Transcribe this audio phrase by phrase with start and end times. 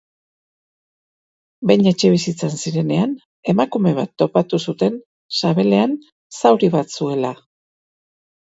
[1.71, 3.13] Behin etxebizitzan zirenean,
[3.53, 4.97] emakume bat topatu zuten
[5.43, 5.95] sabelean
[6.41, 7.35] zauri bat zuela.